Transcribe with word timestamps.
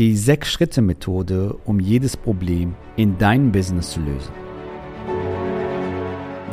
Die 0.00 0.16
Sechs-Schritte-Methode, 0.16 1.58
um 1.66 1.78
jedes 1.78 2.16
Problem 2.16 2.74
in 2.96 3.18
deinem 3.18 3.52
Business 3.52 3.90
zu 3.90 4.00
lösen. 4.00 4.32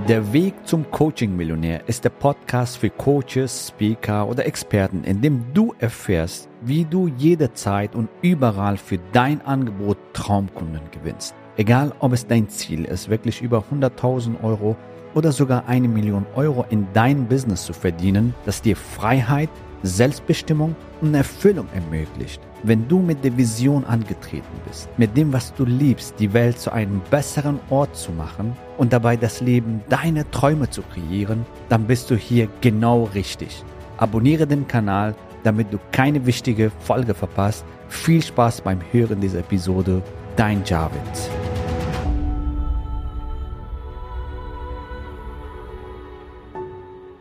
Der 0.10 0.34
Weg 0.34 0.54
zum 0.66 0.92
Coaching-Millionär 0.92 1.88
ist 1.88 2.04
der 2.04 2.10
Podcast 2.10 2.76
für 2.76 2.90
Coaches, 2.90 3.70
Speaker 3.70 4.28
oder 4.28 4.46
Experten, 4.46 5.06
in 5.06 5.22
dem 5.22 5.46
du 5.54 5.74
erfährst, 5.80 6.50
wie 6.62 6.84
du 6.84 7.08
jederzeit 7.08 7.96
und 7.96 8.10
überall 8.22 8.76
für 8.76 9.00
dein 9.14 9.40
Angebot 9.46 9.98
Traumkunden 10.12 10.82
gewinnst. 10.92 11.34
Egal, 11.56 11.94
ob 12.00 12.12
es 12.12 12.28
dein 12.28 12.50
Ziel 12.50 12.84
ist, 12.84 13.08
wirklich 13.08 13.42
über 13.42 13.64
100.000 13.72 14.44
Euro 14.44 14.76
oder 15.16 15.32
sogar 15.32 15.70
eine 15.70 15.88
Million 15.88 16.26
Euro 16.36 16.66
in 16.70 16.86
dein 16.92 17.30
Business 17.30 17.64
zu 17.64 17.72
verdienen, 17.72 18.34
das 18.46 18.62
dir 18.62 18.76
Freiheit, 18.76 19.50
Selbstbestimmung 19.84 20.76
und 21.00 21.16
Erfüllung 21.16 21.68
ermöglicht. 21.74 22.42
Wenn 22.64 22.88
du 22.88 23.00
mit 23.00 23.24
der 23.24 23.38
Vision 23.38 23.86
angetreten 23.86 24.48
bist, 24.68 24.90
mit 24.98 25.16
dem, 25.16 25.32
was 25.32 25.54
du 25.54 25.64
liebst, 25.64 26.16
die 26.20 26.34
Welt 26.34 26.58
zu 26.60 26.72
einem 26.72 27.02
besseren 27.12 27.60
Ort 27.70 27.96
zu 27.96 28.12
machen 28.12 28.58
und 28.80 28.92
dabei 28.92 29.16
das 29.16 29.42
Leben 29.42 29.82
deiner 29.90 30.30
Träume 30.32 30.68
zu 30.68 30.82
kreieren, 30.82 31.46
dann 31.70 31.86
bist 31.86 32.10
du 32.10 32.16
hier 32.16 32.48
genau 32.62 33.04
richtig. 33.14 33.64
Abonniere 33.98 34.48
den 34.48 34.68
Kanal, 34.68 35.14
damit 35.44 35.72
du 35.72 35.78
keine 35.92 36.26
wichtige 36.26 36.72
Folge 36.80 37.14
verpasst. 37.14 37.64
Viel 37.90 38.24
Spaß 38.24 38.62
beim 38.62 38.80
Hören 38.92 39.22
dieser 39.22 39.40
Episode. 39.40 40.02
Dein 40.36 40.64
Javid. 40.66 41.00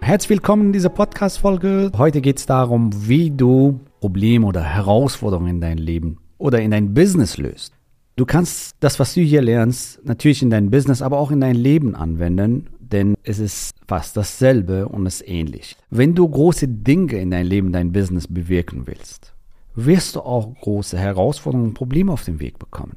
Herzlich 0.01 0.30
willkommen 0.30 0.66
in 0.66 0.73
dieser 0.73 0.89
Podcast-Folge. 0.89 1.91
Heute 1.95 2.23
geht 2.23 2.39
es 2.39 2.47
darum, 2.47 2.91
wie 3.07 3.30
du 3.30 3.80
Probleme 4.01 4.47
oder 4.47 4.63
Herausforderungen 4.63 5.57
in 5.57 5.61
deinem 5.61 5.79
Leben 5.79 6.19
oder 6.39 6.61
in 6.61 6.71
dein 6.71 6.95
Business 6.95 7.37
löst. 7.37 7.73
Du 8.17 8.25
kannst 8.25 8.77
das, 8.81 8.99
was 8.99 9.15
du 9.15 9.21
hier 9.21 9.43
lernst, 9.43 10.05
natürlich 10.05 10.43
in 10.43 10.51
dein 10.51 10.71
Business, 10.71 11.03
aber 11.03 11.19
auch 11.19 11.30
in 11.30 11.41
dein 11.41 11.55
Leben 11.55 11.95
anwenden, 11.95 12.69
denn 12.79 13.15
es 13.25 13.38
ist 13.38 13.75
fast 13.87 14.16
dasselbe 14.16 14.88
und 14.88 15.07
es 15.07 15.21
ist 15.21 15.29
ähnlich. 15.29 15.77
Wenn 15.91 16.15
du 16.15 16.27
große 16.29 16.69
Dinge 16.69 17.19
in 17.19 17.30
dein 17.30 17.47
Leben, 17.47 17.73
dein 17.73 17.93
Business 17.93 18.27
bewirken 18.27 18.87
willst, 18.87 19.35
wirst 19.75 20.16
du 20.16 20.21
auch 20.21 20.55
große 20.55 20.99
Herausforderungen 20.99 21.69
und 21.69 21.75
Probleme 21.75 22.13
auf 22.13 22.25
den 22.25 22.41
Weg 22.41 22.59
bekommen. 22.59 22.97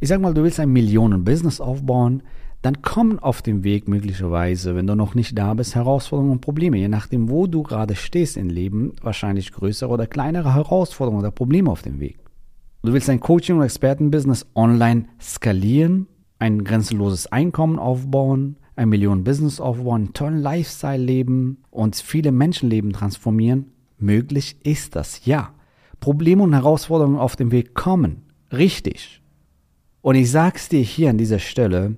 Ich 0.00 0.08
sag 0.08 0.20
mal, 0.20 0.34
du 0.34 0.42
willst 0.42 0.60
ein 0.60 0.72
Millionen-Business 0.72 1.60
aufbauen, 1.60 2.22
dann 2.62 2.82
kommen 2.82 3.18
auf 3.18 3.40
dem 3.40 3.62
Weg 3.62 3.86
möglicherweise, 3.86 4.74
wenn 4.74 4.86
du 4.86 4.96
noch 4.96 5.14
nicht 5.14 5.38
da 5.38 5.54
bist, 5.54 5.74
Herausforderungen 5.74 6.32
und 6.32 6.40
Probleme. 6.40 6.76
Je 6.76 6.88
nachdem, 6.88 7.28
wo 7.30 7.46
du 7.46 7.62
gerade 7.62 7.94
stehst 7.94 8.36
im 8.36 8.50
Leben, 8.50 8.92
wahrscheinlich 9.00 9.52
größere 9.52 9.90
oder 9.90 10.06
kleinere 10.06 10.54
Herausforderungen 10.54 11.20
oder 11.20 11.30
Probleme 11.30 11.70
auf 11.70 11.82
dem 11.82 12.00
Weg. 12.00 12.18
Du 12.82 12.92
willst 12.92 13.08
dein 13.08 13.20
Coaching- 13.20 13.56
und 13.56 13.62
Expertenbusiness 13.62 14.46
online 14.54 15.06
skalieren, 15.20 16.06
ein 16.38 16.64
grenzenloses 16.64 17.26
Einkommen 17.26 17.78
aufbauen, 17.78 18.56
ein 18.76 18.88
Millionen-Business 18.88 19.60
aufbauen, 19.60 20.02
einen 20.02 20.12
tollen 20.12 20.40
Lifestyle 20.40 21.02
leben 21.02 21.58
und 21.70 21.96
viele 21.96 22.32
Menschenleben 22.32 22.92
transformieren. 22.92 23.72
Möglich 23.98 24.56
ist 24.64 24.94
das, 24.96 25.24
ja. 25.26 25.50
Probleme 26.00 26.44
und 26.44 26.52
Herausforderungen 26.52 27.18
auf 27.18 27.34
dem 27.34 27.50
Weg 27.50 27.74
kommen. 27.74 28.22
Richtig. 28.52 29.20
Und 30.00 30.14
ich 30.14 30.30
sag's 30.30 30.68
dir 30.68 30.80
hier 30.80 31.10
an 31.10 31.18
dieser 31.18 31.40
Stelle, 31.40 31.96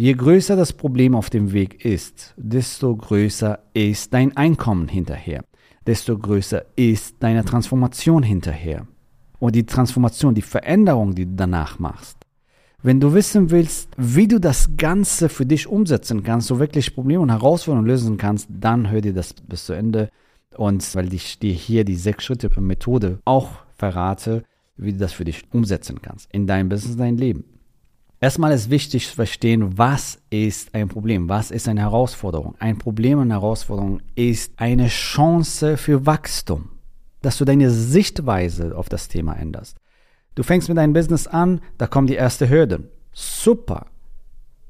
Je 0.00 0.14
größer 0.14 0.54
das 0.54 0.72
Problem 0.72 1.16
auf 1.16 1.28
dem 1.28 1.50
Weg 1.50 1.84
ist, 1.84 2.32
desto 2.36 2.94
größer 2.94 3.58
ist 3.74 4.14
dein 4.14 4.36
Einkommen 4.36 4.86
hinterher, 4.86 5.42
desto 5.88 6.16
größer 6.16 6.66
ist 6.76 7.16
deine 7.18 7.44
Transformation 7.44 8.22
hinterher. 8.22 8.86
Und 9.40 9.56
die 9.56 9.66
Transformation, 9.66 10.36
die 10.36 10.42
Veränderung, 10.42 11.16
die 11.16 11.26
du 11.26 11.32
danach 11.34 11.80
machst. 11.80 12.16
Wenn 12.80 13.00
du 13.00 13.12
wissen 13.12 13.50
willst, 13.50 13.90
wie 13.96 14.28
du 14.28 14.38
das 14.38 14.76
Ganze 14.76 15.28
für 15.28 15.46
dich 15.46 15.66
umsetzen 15.66 16.22
kannst, 16.22 16.46
so 16.46 16.60
wirklich 16.60 16.94
Probleme 16.94 17.22
und 17.22 17.32
Herausforderungen 17.32 17.88
lösen 17.88 18.18
kannst, 18.18 18.48
dann 18.52 18.92
hör 18.92 19.00
dir 19.00 19.14
das 19.14 19.34
bis 19.34 19.66
zu 19.66 19.72
Ende. 19.72 20.10
Und 20.56 20.94
weil 20.94 21.12
ich 21.12 21.40
dir 21.40 21.52
hier 21.52 21.84
die 21.84 21.96
sechs 21.96 22.24
Schritte 22.24 22.48
Methode 22.60 23.18
auch 23.24 23.50
verrate, 23.74 24.44
wie 24.76 24.92
du 24.92 24.98
das 24.98 25.12
für 25.12 25.24
dich 25.24 25.42
umsetzen 25.52 26.00
kannst 26.00 26.32
in 26.32 26.46
deinem 26.46 26.68
Business, 26.68 26.92
in 26.92 27.00
dein 27.00 27.16
Leben. 27.16 27.57
Erstmal 28.20 28.52
ist 28.52 28.68
wichtig 28.68 29.06
zu 29.06 29.14
verstehen, 29.14 29.78
was 29.78 30.18
ist 30.28 30.74
ein 30.74 30.88
Problem, 30.88 31.28
was 31.28 31.52
ist 31.52 31.68
eine 31.68 31.82
Herausforderung. 31.82 32.56
Ein 32.58 32.78
Problem 32.78 33.20
und 33.20 33.30
Herausforderung 33.30 34.00
ist 34.16 34.54
eine 34.56 34.88
Chance 34.88 35.76
für 35.76 36.04
Wachstum, 36.04 36.70
dass 37.22 37.38
du 37.38 37.44
deine 37.44 37.70
Sichtweise 37.70 38.76
auf 38.76 38.88
das 38.88 39.06
Thema 39.06 39.34
änderst. 39.34 39.76
Du 40.34 40.42
fängst 40.42 40.68
mit 40.68 40.78
deinem 40.78 40.94
Business 40.94 41.28
an, 41.28 41.60
da 41.78 41.86
kommen 41.86 42.08
die 42.08 42.16
ersten 42.16 42.48
Hürden. 42.48 42.88
Super. 43.12 43.86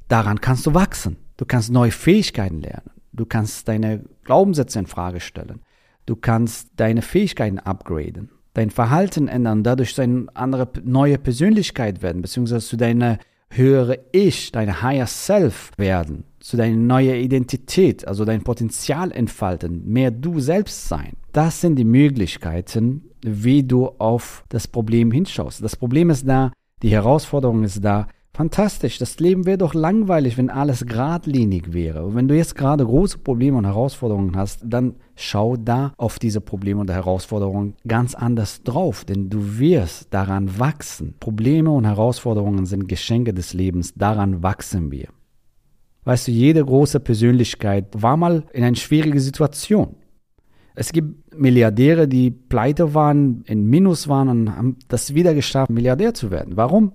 Daran 0.08 0.42
kannst 0.42 0.66
du 0.66 0.74
wachsen. 0.74 1.16
Du 1.38 1.46
kannst 1.46 1.70
neue 1.70 1.90
Fähigkeiten 1.90 2.60
lernen. 2.60 2.90
Du 3.12 3.24
kannst 3.24 3.66
deine 3.66 4.04
Glaubenssätze 4.24 4.78
in 4.78 4.86
Frage 4.86 5.20
stellen. 5.20 5.62
Du 6.04 6.16
kannst 6.16 6.70
deine 6.76 7.00
Fähigkeiten 7.00 7.58
upgraden, 7.58 8.30
dein 8.54 8.70
Verhalten 8.70 9.28
ändern, 9.28 9.62
dadurch 9.62 9.98
eine 10.00 10.26
andere 10.34 10.68
neue 10.82 11.18
Persönlichkeit 11.18 12.02
werden, 12.02 12.22
beziehungsweise 12.22 12.66
zu 12.66 12.76
deiner 12.76 13.18
höhere 13.50 13.98
Ich, 14.12 14.52
dein 14.52 14.82
Higher 14.82 15.06
Self 15.06 15.70
werden, 15.76 16.24
zu 16.40 16.56
deiner 16.56 16.76
neuen 16.76 17.16
Identität, 17.16 18.06
also 18.06 18.24
dein 18.24 18.42
Potenzial 18.42 19.12
entfalten, 19.12 19.86
mehr 19.86 20.10
du 20.10 20.40
selbst 20.40 20.88
sein. 20.88 21.14
Das 21.32 21.60
sind 21.60 21.76
die 21.76 21.84
Möglichkeiten, 21.84 23.10
wie 23.22 23.62
du 23.62 23.88
auf 23.98 24.44
das 24.48 24.68
Problem 24.68 25.10
hinschaust. 25.10 25.62
Das 25.62 25.76
Problem 25.76 26.10
ist 26.10 26.26
da, 26.26 26.52
die 26.82 26.90
Herausforderung 26.90 27.64
ist 27.64 27.84
da, 27.84 28.06
Fantastisch, 28.38 28.98
das 28.98 29.18
Leben 29.18 29.46
wäre 29.46 29.58
doch 29.58 29.74
langweilig, 29.74 30.38
wenn 30.38 30.48
alles 30.48 30.86
geradlinig 30.86 31.72
wäre. 31.72 32.04
Und 32.04 32.14
wenn 32.14 32.28
du 32.28 32.36
jetzt 32.36 32.54
gerade 32.54 32.84
große 32.84 33.18
Probleme 33.18 33.58
und 33.58 33.64
Herausforderungen 33.64 34.36
hast, 34.36 34.60
dann 34.64 34.94
schau 35.16 35.56
da 35.56 35.92
auf 35.96 36.20
diese 36.20 36.40
Probleme 36.40 36.80
und 36.80 36.88
Herausforderungen 36.88 37.74
ganz 37.88 38.14
anders 38.14 38.62
drauf, 38.62 39.04
denn 39.04 39.28
du 39.28 39.58
wirst 39.58 40.14
daran 40.14 40.56
wachsen. 40.56 41.16
Probleme 41.18 41.70
und 41.70 41.84
Herausforderungen 41.84 42.64
sind 42.64 42.86
Geschenke 42.86 43.34
des 43.34 43.54
Lebens, 43.54 43.94
daran 43.94 44.40
wachsen 44.40 44.92
wir. 44.92 45.08
Weißt 46.04 46.28
du, 46.28 46.30
jede 46.30 46.64
große 46.64 47.00
Persönlichkeit 47.00 47.86
war 48.00 48.16
mal 48.16 48.44
in 48.52 48.62
einer 48.62 48.76
schwierigen 48.76 49.18
Situation. 49.18 49.96
Es 50.76 50.92
gibt 50.92 51.36
Milliardäre, 51.36 52.06
die 52.06 52.30
pleite 52.30 52.94
waren, 52.94 53.42
in 53.46 53.66
Minus 53.66 54.06
waren 54.06 54.28
und 54.28 54.56
haben 54.56 54.76
das 54.86 55.12
wieder 55.12 55.34
geschafft, 55.34 55.70
Milliardär 55.70 56.14
zu 56.14 56.30
werden. 56.30 56.56
Warum? 56.56 56.92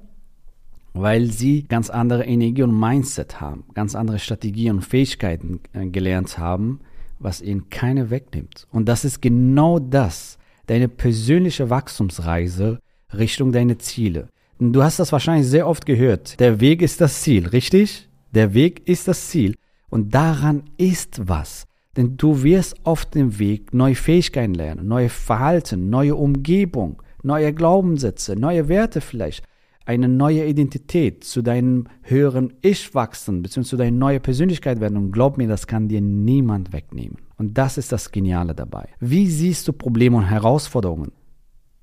Weil 0.93 1.31
sie 1.31 1.63
ganz 1.63 1.89
andere 1.89 2.25
Energie 2.25 2.63
und 2.63 2.79
Mindset 2.79 3.41
haben, 3.41 3.65
ganz 3.73 3.95
andere 3.95 4.19
Strategien 4.19 4.75
und 4.75 4.81
Fähigkeiten 4.81 5.59
äh, 5.73 5.87
gelernt 5.87 6.37
haben, 6.37 6.79
was 7.19 7.41
ihnen 7.41 7.69
keine 7.69 8.09
wegnimmt. 8.09 8.67
Und 8.71 8.87
das 8.87 9.05
ist 9.05 9.21
genau 9.21 9.79
das, 9.79 10.37
deine 10.67 10.87
persönliche 10.87 11.69
Wachstumsreise 11.69 12.79
Richtung 13.13 13.51
deine 13.51 13.77
Ziele. 13.77 14.29
Du 14.59 14.83
hast 14.83 14.99
das 14.99 15.11
wahrscheinlich 15.11 15.47
sehr 15.47 15.67
oft 15.67 15.85
gehört. 15.85 16.39
Der 16.39 16.59
Weg 16.61 16.81
ist 16.81 17.01
das 17.01 17.21
Ziel, 17.21 17.47
richtig? 17.47 18.09
Der 18.33 18.53
Weg 18.53 18.87
ist 18.87 19.07
das 19.07 19.29
Ziel. 19.29 19.55
Und 19.89 20.13
daran 20.13 20.63
ist 20.77 21.27
was. 21.27 21.65
Denn 21.97 22.17
du 22.17 22.43
wirst 22.43 22.85
auf 22.85 23.05
dem 23.05 23.37
Weg 23.39 23.73
neue 23.73 23.95
Fähigkeiten 23.95 24.55
lernen, 24.55 24.87
neue 24.87 25.09
Verhalten, 25.09 25.89
neue 25.89 26.15
Umgebung, 26.15 27.01
neue 27.21 27.53
Glaubenssätze, 27.53 28.35
neue 28.35 28.67
Werte 28.67 29.01
vielleicht 29.01 29.43
eine 29.85 30.07
neue 30.07 30.45
Identität, 30.45 31.23
zu 31.23 31.41
deinem 31.41 31.87
höheren 32.01 32.53
Ich 32.61 32.95
wachsen, 32.95 33.41
beziehungsweise 33.41 33.69
zu 33.71 33.77
deiner 33.77 33.97
neuen 33.97 34.21
Persönlichkeit 34.21 34.79
werden. 34.79 34.97
Und 34.97 35.11
glaub 35.11 35.37
mir, 35.37 35.47
das 35.47 35.67
kann 35.67 35.87
dir 35.87 36.01
niemand 36.01 36.71
wegnehmen. 36.73 37.17
Und 37.37 37.57
das 37.57 37.77
ist 37.77 37.91
das 37.91 38.11
Geniale 38.11 38.55
dabei. 38.55 38.87
Wie 38.99 39.27
siehst 39.27 39.67
du 39.67 39.73
Probleme 39.73 40.17
und 40.17 40.29
Herausforderungen? 40.29 41.11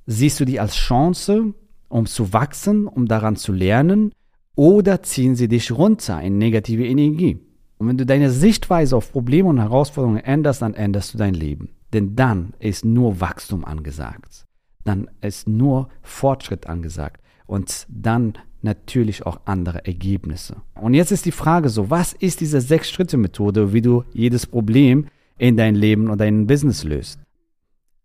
Siehst 0.06 0.40
du 0.40 0.44
die 0.44 0.60
als 0.60 0.74
Chance, 0.74 1.54
um 1.88 2.06
zu 2.06 2.32
wachsen, 2.32 2.86
um 2.86 3.06
daran 3.06 3.36
zu 3.36 3.52
lernen? 3.52 4.12
Oder 4.56 5.02
ziehen 5.02 5.36
sie 5.36 5.48
dich 5.48 5.72
runter 5.72 6.20
in 6.22 6.38
negative 6.38 6.86
Energie? 6.86 7.38
Und 7.78 7.88
wenn 7.88 7.98
du 7.98 8.06
deine 8.06 8.30
Sichtweise 8.30 8.96
auf 8.96 9.12
Probleme 9.12 9.48
und 9.48 9.58
Herausforderungen 9.58 10.22
änderst, 10.22 10.62
dann 10.62 10.74
änderst 10.74 11.14
du 11.14 11.18
dein 11.18 11.34
Leben. 11.34 11.70
Denn 11.92 12.14
dann 12.16 12.54
ist 12.58 12.84
nur 12.84 13.20
Wachstum 13.20 13.64
angesagt. 13.64 14.44
Dann 14.84 15.10
ist 15.20 15.48
nur 15.48 15.88
Fortschritt 16.02 16.66
angesagt 16.66 17.20
und 17.50 17.84
dann 17.88 18.34
natürlich 18.62 19.26
auch 19.26 19.40
andere 19.44 19.84
Ergebnisse. 19.84 20.56
Und 20.80 20.94
jetzt 20.94 21.10
ist 21.10 21.26
die 21.26 21.32
Frage 21.32 21.68
so, 21.68 21.90
was 21.90 22.12
ist 22.12 22.40
diese 22.40 22.60
Sechs-Schritte-Methode, 22.60 23.72
wie 23.72 23.82
du 23.82 24.04
jedes 24.12 24.46
Problem 24.46 25.06
in 25.36 25.56
dein 25.56 25.74
Leben 25.74 26.06
oder 26.06 26.18
dein 26.18 26.46
Business 26.46 26.84
löst? 26.84 27.18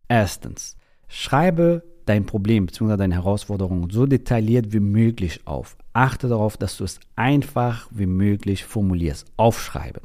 Erstens, 0.08 0.78
schreibe 1.08 1.84
dein 2.08 2.26
Problem 2.26 2.66
bzw. 2.66 2.98
deine 2.98 3.14
Herausforderung 3.14 3.92
so 3.92 4.08
detailliert 4.08 4.74
wie 4.74 4.80
möglich 4.80 5.42
auf. 5.46 5.78
Achte 5.94 6.28
darauf, 6.28 6.58
dass 6.58 6.78
du 6.78 6.84
es 6.84 7.00
einfach 7.16 7.88
wie 7.92 8.08
möglich 8.08 8.66
formulierst. 8.66 9.28
Aufschreiben. 9.38 10.02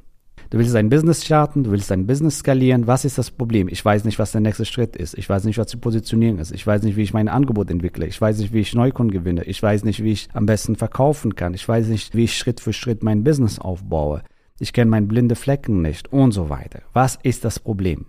Du 0.50 0.58
willst 0.58 0.74
dein 0.74 0.88
Business 0.88 1.24
starten, 1.24 1.62
du 1.62 1.70
willst 1.70 1.92
dein 1.92 2.08
Business 2.08 2.38
skalieren. 2.38 2.88
Was 2.88 3.04
ist 3.04 3.18
das 3.18 3.30
Problem? 3.30 3.68
Ich 3.68 3.84
weiß 3.84 4.04
nicht, 4.04 4.18
was 4.18 4.32
der 4.32 4.40
nächste 4.40 4.64
Schritt 4.64 4.96
ist. 4.96 5.16
Ich 5.16 5.28
weiß 5.28 5.44
nicht, 5.44 5.58
was 5.58 5.68
die 5.68 5.76
Positionierung 5.76 6.40
ist. 6.40 6.50
Ich 6.50 6.66
weiß 6.66 6.82
nicht, 6.82 6.96
wie 6.96 7.02
ich 7.02 7.14
mein 7.14 7.28
Angebot 7.28 7.70
entwickle. 7.70 8.04
Ich 8.06 8.20
weiß 8.20 8.38
nicht, 8.38 8.52
wie 8.52 8.58
ich 8.58 8.74
Neukunden 8.74 9.12
gewinne. 9.12 9.44
Ich 9.44 9.62
weiß 9.62 9.84
nicht, 9.84 10.02
wie 10.02 10.10
ich 10.10 10.28
am 10.32 10.46
besten 10.46 10.74
verkaufen 10.74 11.36
kann. 11.36 11.54
Ich 11.54 11.68
weiß 11.68 11.86
nicht, 11.86 12.16
wie 12.16 12.24
ich 12.24 12.36
Schritt 12.36 12.60
für 12.60 12.72
Schritt 12.72 13.04
mein 13.04 13.22
Business 13.22 13.60
aufbaue. 13.60 14.22
Ich 14.58 14.72
kenne 14.72 14.90
meine 14.90 15.06
blinde 15.06 15.36
Flecken 15.36 15.82
nicht 15.82 16.12
und 16.12 16.32
so 16.32 16.50
weiter. 16.50 16.82
Was 16.92 17.16
ist 17.22 17.44
das 17.44 17.60
Problem? 17.60 18.06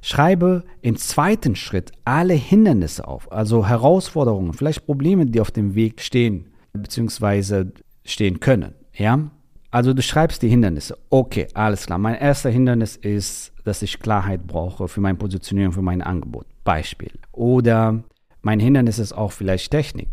Schreibe 0.00 0.62
im 0.80 0.96
zweiten 0.96 1.56
Schritt 1.56 1.90
alle 2.04 2.34
Hindernisse 2.34 3.06
auf, 3.06 3.30
also 3.30 3.66
Herausforderungen, 3.66 4.52
vielleicht 4.52 4.86
Probleme, 4.86 5.26
die 5.26 5.40
auf 5.40 5.50
dem 5.50 5.74
Weg 5.74 6.00
stehen 6.00 6.50
bzw. 6.72 7.66
stehen 8.04 8.40
können. 8.40 8.74
Ja, 8.94 9.30
also 9.72 9.94
du 9.94 10.02
schreibst 10.02 10.42
die 10.42 10.50
Hindernisse. 10.50 10.98
Okay, 11.08 11.48
alles 11.54 11.86
klar. 11.86 11.98
Mein 11.98 12.14
erster 12.14 12.50
Hindernis 12.50 12.94
ist, 12.94 13.52
dass 13.64 13.80
ich 13.80 13.98
Klarheit 13.98 14.46
brauche 14.46 14.86
für 14.86 15.00
meine 15.00 15.16
Positionierung, 15.16 15.72
für 15.72 15.82
mein 15.82 16.02
Angebot. 16.02 16.46
Beispiel. 16.62 17.10
Oder 17.32 18.04
mein 18.42 18.60
Hindernis 18.60 18.98
ist 18.98 19.14
auch 19.14 19.32
vielleicht 19.32 19.70
Technik. 19.70 20.08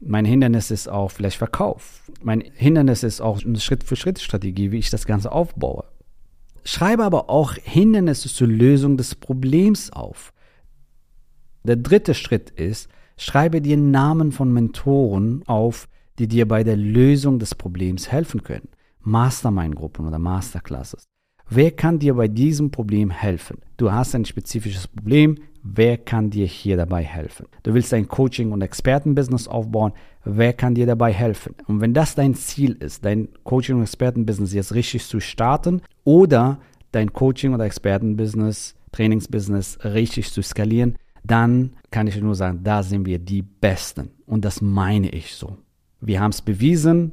Mein 0.00 0.24
Hindernis 0.24 0.72
ist 0.72 0.88
auch 0.88 1.12
vielleicht 1.12 1.36
Verkauf. 1.36 2.02
Mein 2.22 2.40
Hindernis 2.40 3.04
ist 3.04 3.20
auch 3.20 3.44
eine 3.44 3.60
Schritt-für-Schritt-Strategie, 3.60 4.72
wie 4.72 4.78
ich 4.78 4.90
das 4.90 5.06
Ganze 5.06 5.30
aufbaue. 5.30 5.84
Schreibe 6.64 7.04
aber 7.04 7.30
auch 7.30 7.54
Hindernisse 7.54 8.28
zur 8.28 8.48
Lösung 8.48 8.96
des 8.96 9.14
Problems 9.14 9.92
auf. 9.92 10.32
Der 11.62 11.76
dritte 11.76 12.14
Schritt 12.14 12.50
ist, 12.50 12.88
schreibe 13.16 13.60
dir 13.60 13.76
Namen 13.76 14.32
von 14.32 14.52
Mentoren 14.52 15.44
auf, 15.46 15.86
die 16.18 16.26
dir 16.26 16.48
bei 16.48 16.64
der 16.64 16.76
Lösung 16.76 17.38
des 17.38 17.54
Problems 17.54 18.10
helfen 18.10 18.42
können. 18.42 18.68
Mastermind-Gruppen 19.02 20.06
oder 20.06 20.18
Masterclasses. 20.18 21.04
Wer 21.48 21.72
kann 21.72 21.98
dir 21.98 22.14
bei 22.14 22.28
diesem 22.28 22.70
Problem 22.70 23.10
helfen? 23.10 23.58
Du 23.76 23.90
hast 23.90 24.14
ein 24.14 24.24
spezifisches 24.24 24.86
Problem. 24.86 25.36
Wer 25.62 25.98
kann 25.98 26.30
dir 26.30 26.46
hier 26.46 26.76
dabei 26.76 27.02
helfen? 27.02 27.46
Du 27.64 27.74
willst 27.74 27.92
ein 27.92 28.08
Coaching- 28.08 28.52
und 28.52 28.62
Expertenbusiness 28.62 29.48
aufbauen. 29.48 29.92
Wer 30.24 30.52
kann 30.52 30.74
dir 30.74 30.86
dabei 30.86 31.12
helfen? 31.12 31.54
Und 31.66 31.80
wenn 31.80 31.92
das 31.92 32.14
dein 32.14 32.34
Ziel 32.34 32.72
ist, 32.72 33.04
dein 33.04 33.28
Coaching- 33.44 33.76
und 33.76 33.82
Expertenbusiness 33.82 34.54
jetzt 34.54 34.74
richtig 34.74 35.06
zu 35.06 35.20
starten 35.20 35.82
oder 36.04 36.60
dein 36.92 37.12
Coaching- 37.12 37.52
oder 37.52 37.64
Expertenbusiness, 37.64 38.76
Trainingsbusiness 38.92 39.78
richtig 39.84 40.32
zu 40.32 40.42
skalieren, 40.42 40.96
dann 41.24 41.72
kann 41.90 42.06
ich 42.06 42.20
nur 42.20 42.34
sagen, 42.34 42.60
da 42.62 42.82
sind 42.82 43.06
wir 43.06 43.18
die 43.18 43.42
Besten. 43.42 44.10
Und 44.24 44.44
das 44.44 44.62
meine 44.62 45.10
ich 45.10 45.34
so. 45.34 45.58
Wir 46.00 46.20
haben 46.20 46.30
es 46.30 46.42
bewiesen, 46.42 47.12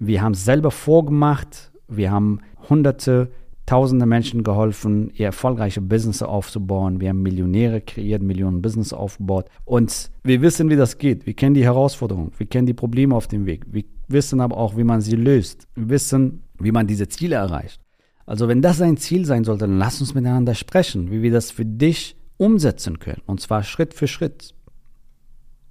wir 0.00 0.22
haben 0.22 0.32
es 0.32 0.44
selber 0.44 0.70
vorgemacht, 0.70 1.70
wir 1.86 2.10
haben 2.10 2.40
hunderte, 2.68 3.30
tausende 3.66 4.06
Menschen 4.06 4.42
geholfen, 4.42 5.12
ihr 5.14 5.26
erfolgreiche 5.26 5.80
Business 5.80 6.22
aufzubauen. 6.22 7.00
Wir 7.00 7.10
haben 7.10 7.22
Millionäre 7.22 7.80
kreiert, 7.80 8.22
Millionen 8.22 8.62
Business 8.62 8.92
aufgebaut. 8.92 9.48
Und 9.64 10.10
wir 10.24 10.42
wissen, 10.42 10.70
wie 10.70 10.76
das 10.76 10.98
geht. 10.98 11.26
Wir 11.26 11.34
kennen 11.34 11.54
die 11.54 11.64
Herausforderungen, 11.64 12.32
wir 12.36 12.46
kennen 12.46 12.66
die 12.66 12.74
Probleme 12.74 13.14
auf 13.14 13.28
dem 13.28 13.46
Weg. 13.46 13.66
Wir 13.70 13.84
wissen 14.08 14.40
aber 14.40 14.56
auch, 14.56 14.76
wie 14.76 14.82
man 14.82 15.02
sie 15.02 15.14
löst. 15.14 15.68
Wir 15.76 15.90
wissen, 15.90 16.42
wie 16.58 16.72
man 16.72 16.88
diese 16.88 17.08
Ziele 17.08 17.36
erreicht. 17.36 17.80
Also 18.26 18.48
wenn 18.48 18.62
das 18.62 18.80
ein 18.80 18.96
Ziel 18.96 19.24
sein 19.26 19.44
sollte, 19.44 19.66
dann 19.66 19.78
lass 19.78 20.00
uns 20.00 20.14
miteinander 20.14 20.54
sprechen, 20.54 21.10
wie 21.10 21.22
wir 21.22 21.30
das 21.30 21.50
für 21.50 21.64
dich 21.64 22.16
umsetzen 22.38 22.98
können. 22.98 23.22
Und 23.26 23.40
zwar 23.40 23.62
Schritt 23.62 23.92
für 23.92 24.08
Schritt. 24.08 24.54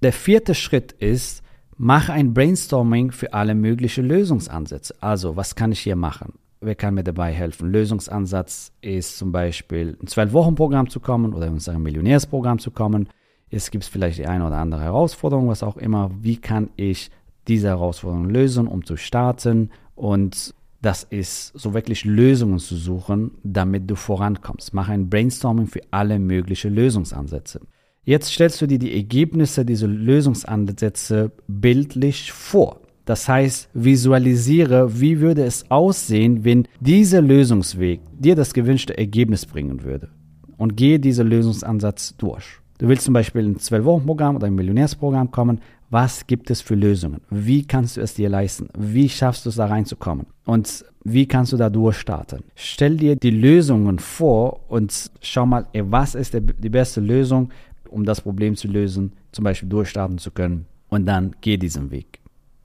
Der 0.02 0.12
vierte 0.12 0.54
Schritt 0.54 0.92
ist, 0.92 1.42
mach 1.82 2.10
ein 2.10 2.34
Brainstorming 2.34 3.10
für 3.10 3.32
alle 3.32 3.54
möglichen 3.54 4.06
Lösungsansätze. 4.06 4.94
Also, 5.00 5.36
was 5.36 5.54
kann 5.54 5.72
ich 5.72 5.80
hier 5.80 5.96
machen? 5.96 6.34
Wer 6.60 6.74
kann 6.74 6.92
mir 6.92 7.04
dabei 7.04 7.32
helfen? 7.32 7.72
Lösungsansatz 7.72 8.72
ist 8.82 9.16
zum 9.16 9.32
Beispiel 9.32 9.96
ein 9.98 10.06
12-Wochen-Programm 10.06 10.90
zu 10.90 11.00
kommen 11.00 11.32
oder 11.32 11.46
in 11.46 11.54
unser 11.54 11.78
Millionärsprogramm 11.78 12.58
zu 12.58 12.70
kommen. 12.70 13.08
Es 13.48 13.70
gibt 13.70 13.84
vielleicht 13.84 14.18
die 14.18 14.26
eine 14.26 14.46
oder 14.46 14.58
andere 14.58 14.82
Herausforderung, 14.82 15.48
was 15.48 15.62
auch 15.62 15.78
immer. 15.78 16.10
Wie 16.20 16.36
kann 16.36 16.68
ich 16.76 17.10
diese 17.48 17.68
Herausforderung 17.68 18.28
lösen, 18.28 18.68
um 18.68 18.84
zu 18.84 18.98
starten? 18.98 19.70
Und 19.94 20.54
das 20.82 21.04
ist 21.04 21.58
so 21.58 21.72
wirklich 21.72 22.04
Lösungen 22.04 22.58
zu 22.58 22.76
suchen, 22.76 23.30
damit 23.42 23.90
du 23.90 23.94
vorankommst. 23.94 24.74
Mach 24.74 24.90
ein 24.90 25.08
Brainstorming 25.08 25.66
für 25.66 25.80
alle 25.90 26.18
möglichen 26.18 26.74
Lösungsansätze. 26.74 27.62
Jetzt 28.04 28.32
stellst 28.32 28.62
du 28.62 28.66
dir 28.66 28.78
die 28.78 28.94
Ergebnisse 28.94 29.64
dieser 29.64 29.86
Lösungsansätze 29.86 31.32
bildlich 31.46 32.32
vor. 32.32 32.80
Das 33.04 33.28
heißt, 33.28 33.68
visualisiere, 33.74 35.00
wie 35.00 35.20
würde 35.20 35.44
es 35.44 35.70
aussehen, 35.70 36.44
wenn 36.44 36.66
dieser 36.80 37.20
Lösungsweg 37.20 38.00
dir 38.18 38.36
das 38.36 38.54
gewünschte 38.54 38.96
Ergebnis 38.96 39.44
bringen 39.44 39.82
würde. 39.82 40.08
Und 40.56 40.76
gehe 40.76 40.98
diesen 40.98 41.28
Lösungsansatz 41.28 42.16
durch. 42.16 42.44
Du 42.78 42.88
willst 42.88 43.04
zum 43.04 43.14
Beispiel 43.14 43.46
ein 43.46 43.56
12-Wochen-Programm 43.56 44.36
oder 44.36 44.46
ein 44.46 44.54
Millionärsprogramm 44.54 45.30
kommen. 45.30 45.60
Was 45.90 46.26
gibt 46.26 46.50
es 46.50 46.62
für 46.62 46.76
Lösungen? 46.76 47.20
Wie 47.28 47.66
kannst 47.66 47.96
du 47.96 48.00
es 48.00 48.14
dir 48.14 48.30
leisten? 48.30 48.68
Wie 48.78 49.08
schaffst 49.08 49.44
du 49.44 49.50
es 49.50 49.56
da 49.56 49.66
reinzukommen? 49.66 50.26
Und 50.46 50.84
wie 51.02 51.26
kannst 51.26 51.52
du 51.52 51.56
da 51.56 51.68
durchstarten? 51.68 52.44
Stell 52.54 52.96
dir 52.96 53.16
die 53.16 53.30
Lösungen 53.30 53.98
vor 53.98 54.60
und 54.70 55.10
schau 55.20 55.46
mal, 55.46 55.66
was 55.74 56.14
ist 56.14 56.34
die 56.34 56.68
beste 56.68 57.00
Lösung 57.00 57.50
um 57.90 58.04
das 58.04 58.20
Problem 58.20 58.56
zu 58.56 58.68
lösen, 58.68 59.12
zum 59.32 59.44
Beispiel 59.44 59.68
durchstarten 59.68 60.18
zu 60.18 60.30
können. 60.30 60.66
Und 60.88 61.06
dann 61.06 61.36
geh 61.40 61.56
diesen 61.56 61.90
Weg. 61.90 62.20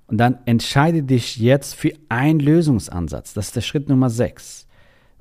Und 0.07 0.17
dann 0.17 0.37
entscheide 0.45 1.03
dich 1.03 1.37
jetzt 1.37 1.75
für 1.75 1.93
einen 2.09 2.39
Lösungsansatz. 2.39 3.33
Das 3.33 3.47
ist 3.47 3.55
der 3.55 3.61
Schritt 3.61 3.89
Nummer 3.89 4.09
6. 4.09 4.67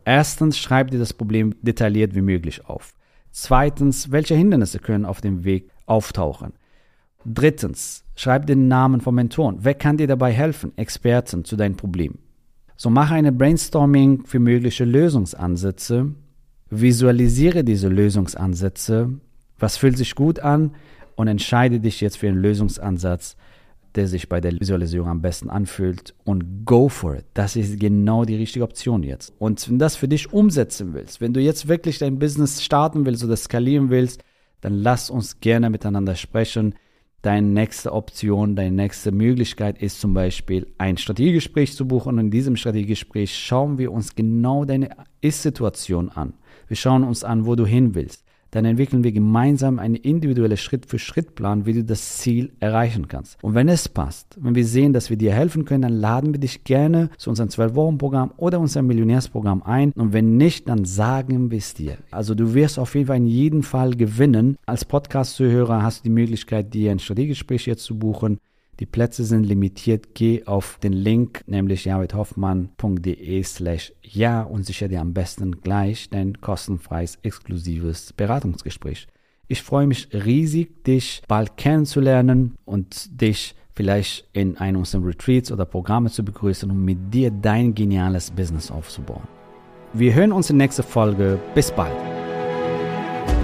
Erstens, 0.04 0.58
schreib 0.58 0.90
dir 0.90 0.98
das 0.98 1.14
Problem 1.14 1.54
detailliert 1.62 2.14
wie 2.14 2.20
möglich 2.20 2.66
auf. 2.66 2.94
Zweitens, 3.30 4.12
welche 4.12 4.34
Hindernisse 4.34 4.78
können 4.78 5.06
auf 5.06 5.20
dem 5.20 5.44
Weg 5.44 5.70
auftauchen? 5.86 6.52
Drittens, 7.24 8.04
schreib 8.14 8.46
den 8.46 8.68
Namen 8.68 9.00
von 9.00 9.14
Mentoren. 9.14 9.58
Wer 9.60 9.74
kann 9.74 9.96
dir 9.96 10.06
dabei 10.06 10.32
helfen? 10.32 10.72
Experten 10.76 11.44
zu 11.44 11.56
deinem 11.56 11.76
Problem. 11.76 12.18
So 12.76 12.90
mache 12.90 13.14
eine 13.14 13.32
Brainstorming 13.32 14.26
für 14.26 14.38
mögliche 14.38 14.84
Lösungsansätze. 14.84 16.12
Visualisiere 16.70 17.64
diese 17.64 17.88
Lösungsansätze 17.88 19.20
was 19.64 19.78
fühlt 19.78 19.96
sich 19.96 20.14
gut 20.14 20.40
an 20.40 20.72
und 21.16 21.26
entscheide 21.26 21.80
dich 21.80 22.02
jetzt 22.02 22.18
für 22.18 22.28
einen 22.28 22.36
Lösungsansatz, 22.36 23.34
der 23.94 24.08
sich 24.08 24.28
bei 24.28 24.38
der 24.42 24.52
Visualisierung 24.60 25.08
am 25.08 25.22
besten 25.22 25.48
anfühlt 25.48 26.14
und 26.24 26.66
go 26.66 26.90
for 26.90 27.16
it. 27.16 27.24
Das 27.32 27.56
ist 27.56 27.80
genau 27.80 28.26
die 28.26 28.36
richtige 28.36 28.62
Option 28.62 29.02
jetzt. 29.02 29.32
Und 29.38 29.66
wenn 29.66 29.78
du 29.78 29.84
das 29.84 29.96
für 29.96 30.06
dich 30.06 30.34
umsetzen 30.34 30.92
willst, 30.92 31.22
wenn 31.22 31.32
du 31.32 31.40
jetzt 31.40 31.66
wirklich 31.66 31.98
dein 31.98 32.18
Business 32.18 32.62
starten 32.62 33.06
willst 33.06 33.24
oder 33.24 33.36
skalieren 33.36 33.88
willst, 33.88 34.22
dann 34.60 34.74
lass 34.74 35.08
uns 35.08 35.40
gerne 35.40 35.70
miteinander 35.70 36.14
sprechen. 36.14 36.74
Deine 37.22 37.46
nächste 37.46 37.94
Option, 37.94 38.56
deine 38.56 38.76
nächste 38.76 39.12
Möglichkeit 39.12 39.80
ist 39.80 39.98
zum 39.98 40.12
Beispiel 40.12 40.66
ein 40.76 40.98
Strategiegespräch 40.98 41.74
zu 41.74 41.88
buchen. 41.88 42.10
Und 42.10 42.18
in 42.18 42.30
diesem 42.30 42.56
Strategiegespräch 42.56 43.34
schauen 43.34 43.78
wir 43.78 43.92
uns 43.92 44.14
genau 44.14 44.66
deine 44.66 44.90
Ist-Situation 45.22 46.10
an. 46.10 46.34
Wir 46.68 46.76
schauen 46.76 47.02
uns 47.02 47.24
an, 47.24 47.46
wo 47.46 47.54
du 47.54 47.64
hin 47.64 47.94
willst 47.94 48.23
dann 48.54 48.64
entwickeln 48.64 49.02
wir 49.02 49.10
gemeinsam 49.10 49.80
einen 49.80 49.96
individuellen 49.96 50.56
Schritt-für-Schritt-Plan, 50.56 51.66
wie 51.66 51.72
du 51.72 51.84
das 51.84 52.18
Ziel 52.18 52.52
erreichen 52.60 53.08
kannst. 53.08 53.42
Und 53.42 53.54
wenn 53.54 53.68
es 53.68 53.88
passt, 53.88 54.38
wenn 54.40 54.54
wir 54.54 54.64
sehen, 54.64 54.92
dass 54.92 55.10
wir 55.10 55.16
dir 55.16 55.32
helfen 55.32 55.64
können, 55.64 55.82
dann 55.82 55.92
laden 55.92 56.32
wir 56.32 56.38
dich 56.38 56.62
gerne 56.62 57.10
zu 57.18 57.30
unserem 57.30 57.48
12-Wochen-Programm 57.48 58.32
oder 58.36 58.60
unserem 58.60 58.86
Millionärsprogramm 58.86 59.64
ein. 59.64 59.90
Und 59.92 60.12
wenn 60.12 60.36
nicht, 60.36 60.68
dann 60.68 60.84
sagen 60.84 61.50
wir 61.50 61.58
es 61.58 61.74
dir. 61.74 61.98
Also 62.12 62.36
du 62.36 62.54
wirst 62.54 62.78
auf 62.78 62.94
jeden 62.94 63.08
Fall 63.08 63.16
in 63.16 63.26
jedem 63.26 63.64
Fall 63.64 63.96
gewinnen. 63.96 64.56
Als 64.66 64.84
Podcast-Zuhörer 64.84 65.82
hast 65.82 66.00
du 66.00 66.02
die 66.04 66.14
Möglichkeit, 66.14 66.72
dir 66.72 66.92
ein 66.92 67.00
Strategiegespräch 67.00 67.66
jetzt 67.66 67.82
zu 67.82 67.98
buchen. 67.98 68.38
Die 68.80 68.86
Plätze 68.86 69.24
sind 69.24 69.44
limitiert. 69.44 70.14
Geh 70.14 70.44
auf 70.46 70.78
den 70.82 70.92
Link, 70.92 71.42
nämlich 71.46 71.84
javidhoffmann.de 71.84 73.42
slash 73.42 73.92
ja 74.02 74.42
und 74.42 74.66
sichere 74.66 74.88
dir 74.88 75.00
am 75.00 75.14
besten 75.14 75.60
gleich 75.60 76.10
dein 76.10 76.40
kostenfreies, 76.40 77.18
exklusives 77.22 78.12
Beratungsgespräch. 78.12 79.06
Ich 79.46 79.62
freue 79.62 79.86
mich 79.86 80.08
riesig, 80.12 80.84
dich 80.84 81.22
bald 81.28 81.56
kennenzulernen 81.56 82.56
und 82.64 83.20
dich 83.20 83.54
vielleicht 83.74 84.26
in 84.32 84.56
einem 84.56 84.78
unserer 84.78 85.06
Retreats 85.06 85.52
oder 85.52 85.64
Programme 85.64 86.10
zu 86.10 86.24
begrüßen, 86.24 86.70
um 86.70 86.84
mit 86.84 87.12
dir 87.12 87.30
dein 87.30 87.74
geniales 87.74 88.30
Business 88.30 88.70
aufzubauen. 88.70 89.26
Wir 89.92 90.14
hören 90.14 90.32
uns 90.32 90.50
in 90.50 90.58
der 90.58 90.66
nächsten 90.66 90.82
Folge. 90.82 91.38
Bis 91.54 91.70
bald. 91.70 92.23